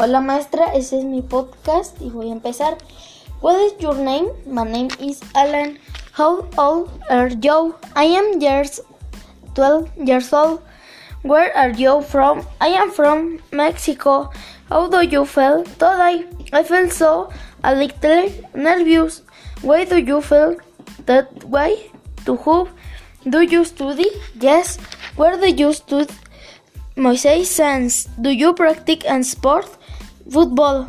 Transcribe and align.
Hola 0.00 0.20
maestra, 0.20 0.74
ese 0.74 1.00
es 1.00 1.04
mi 1.04 1.22
podcast 1.22 2.00
y 2.00 2.08
voy 2.08 2.28
a 2.28 2.32
empezar. 2.32 2.78
What 3.40 3.56
is 3.60 3.74
your 3.80 3.96
name? 3.96 4.28
My 4.46 4.62
name 4.62 4.90
is 5.00 5.20
Alan. 5.34 5.80
How 6.12 6.48
old 6.56 6.88
are 7.10 7.30
you? 7.42 7.74
I 7.96 8.04
am 8.04 8.40
years 8.40 8.80
12 9.54 9.88
years 10.06 10.32
old. 10.32 10.60
Where 11.24 11.52
are 11.56 11.72
you 11.72 12.00
from? 12.02 12.46
I 12.60 12.68
am 12.68 12.92
from 12.92 13.40
Mexico. 13.50 14.30
How 14.68 14.86
do 14.86 15.02
you 15.02 15.24
feel 15.24 15.64
today? 15.64 16.26
I 16.52 16.62
feel 16.62 16.88
so 16.90 17.32
a 17.64 17.74
little 17.74 18.30
nervous. 18.54 19.22
Why 19.62 19.84
do 19.84 19.96
you 19.98 20.20
feel 20.20 20.58
that 21.06 21.42
way? 21.42 21.90
To 22.24 22.36
who 22.36 22.68
do 23.28 23.40
you 23.40 23.64
study? 23.64 24.06
Yes. 24.38 24.78
Where 25.16 25.36
do 25.36 25.50
you 25.50 25.72
study? 25.72 26.14
Moisés 26.94 27.48
Sáenz. 27.48 28.06
Do 28.20 28.30
you 28.30 28.54
practice 28.54 29.04
and 29.04 29.26
sport? 29.26 29.77
Football. 30.30 30.86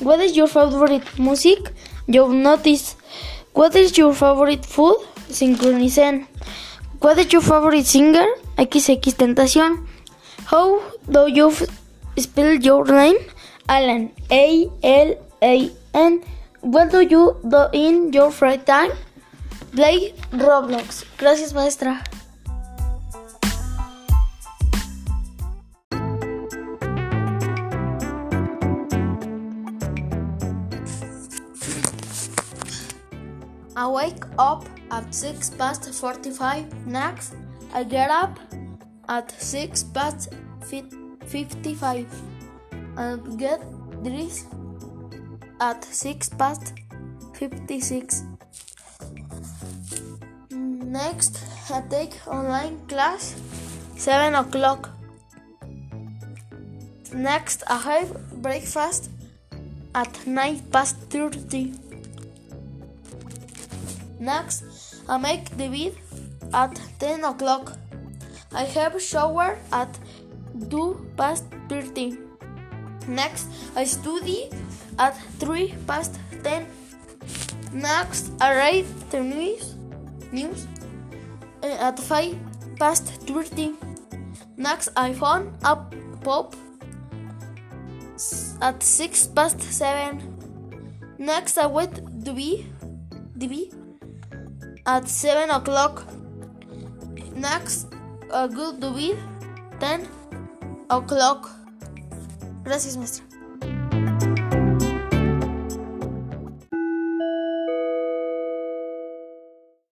What 0.00 0.20
is 0.20 0.36
your 0.36 0.48
favorite 0.48 1.06
music? 1.18 1.72
You 2.06 2.32
notice. 2.32 2.96
What 3.52 3.74
is 3.76 3.96
your 3.96 4.12
favorite 4.14 4.66
food? 4.66 4.96
Sincronicen. 5.28 6.26
What 7.00 7.18
is 7.18 7.32
your 7.32 7.42
favorite 7.42 7.86
singer? 7.86 8.26
XX 8.58 9.14
Tentación. 9.16 9.86
How 10.44 10.80
do 11.10 11.26
you 11.28 11.52
spell 12.18 12.54
your 12.54 12.84
name? 12.84 13.16
Alan. 13.68 14.12
A 14.30 14.68
L 14.82 15.14
A 15.42 15.70
N. 15.94 16.22
What 16.60 16.90
do 16.90 17.00
you 17.00 17.36
do 17.48 17.66
in 17.72 18.12
your 18.12 18.30
free 18.30 18.58
time? 18.58 18.92
Play 19.74 20.14
Roblox. 20.32 21.04
Gracias, 21.16 21.54
maestra. 21.54 22.02
I 33.82 33.88
wake 33.88 34.24
up 34.38 34.64
at 34.92 35.12
6 35.12 35.50
past 35.58 35.92
45. 35.92 36.86
Next, 36.86 37.34
I 37.74 37.82
get 37.82 38.10
up 38.10 38.38
at 39.08 39.32
6 39.32 39.82
past 39.94 40.28
55 41.26 42.06
and 42.96 43.36
get 43.36 43.60
dressed 44.04 44.46
at 45.60 45.82
6 45.82 46.28
past 46.28 46.74
56. 47.34 48.22
Next, 50.52 51.42
I 51.68 51.80
take 51.90 52.14
online 52.28 52.78
class 52.86 53.34
7 53.96 54.36
o'clock. 54.36 54.90
Next, 57.12 57.64
I 57.68 57.78
have 57.78 58.42
breakfast 58.42 59.10
at 59.92 60.24
9 60.24 60.60
past 60.70 60.98
30. 61.10 61.91
Next, 64.22 65.02
I 65.08 65.18
make 65.18 65.50
the 65.56 65.66
bed 65.66 65.94
at 66.54 66.80
10 67.00 67.24
o'clock. 67.24 67.76
I 68.54 68.62
have 68.62 69.02
shower 69.02 69.58
at 69.72 69.98
2 70.70 71.10
past 71.16 71.44
30. 71.68 72.18
Next, 73.08 73.48
I 73.74 73.82
study 73.82 74.48
at 74.96 75.18
3 75.40 75.74
past 75.88 76.20
10. 76.44 76.66
Next, 77.72 78.30
I 78.40 78.54
read 78.54 78.86
the 79.10 79.22
news, 79.24 79.74
news 80.30 80.68
eh, 81.64 81.76
at 81.80 81.98
5 81.98 82.38
past 82.78 83.06
30. 83.26 83.74
Next, 84.56 84.90
I 84.96 85.14
phone 85.14 85.52
up 85.64 85.96
pop 86.22 86.54
at 88.60 88.84
6 88.84 89.26
past 89.34 89.60
7. 89.60 90.22
Next, 91.18 91.58
I 91.58 91.66
wait 91.66 91.90
to 92.24 92.32
be, 92.32 92.70
to 93.40 93.48
be 93.48 93.72
at 94.86 95.08
7 95.08 95.50
o'clock. 95.50 96.04
Next, 97.34 97.88
a 98.30 98.48
good 98.48 98.80
to 98.80 98.90
be 98.92 99.14
10 99.80 100.08
o'clock. 100.90 101.50
Gracias, 102.64 102.96
maestra. 102.96 103.31